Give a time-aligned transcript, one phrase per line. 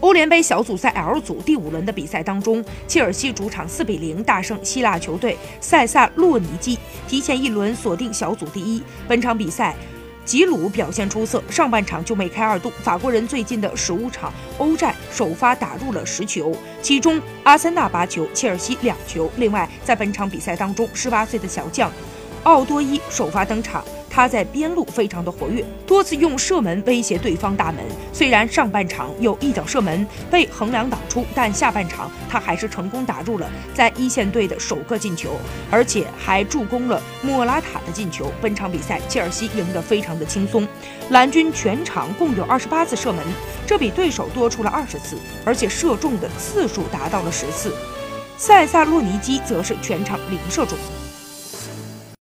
[0.00, 8.82] 欧联杯小组赛 L 组第五轮的比赛当中，切尔西主场4比0大胜希腊球队塞萨洛尼基，提前一轮锁定小组第一。
[9.06, 9.76] 本场比赛，
[10.24, 12.72] 吉鲁表现出色，上半场就梅开二度。
[12.82, 19.30] 法国人最近的十五场欧战首发打入了十球，其中阿森纳八球，切尔西两球。
[19.36, 21.92] 另外，在本场比赛当中，18岁的小将
[22.44, 23.84] 奥多伊首发登场。
[24.10, 27.82] 他在边路非常的活跃，多次用射门威胁对方大门。
[28.12, 35.36] 虽然上半场有一脚射门被横梁挡出，但下半场他还是成功打入了在一线队的首个进球，
[35.70, 38.32] 而且还助攻了莫拉塔的进球。
[38.40, 40.66] 本场比赛，切尔西赢得非常的轻松，
[41.10, 43.24] 蓝军全场共有二十八次射门，
[43.64, 47.72] 这比对手多出了二十次，而且射中的次数达到了十次。
[48.36, 50.76] 塞萨洛尼基则是全场零射中。